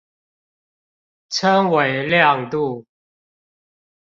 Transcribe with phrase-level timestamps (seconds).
[1.29, 2.87] 稱為亮度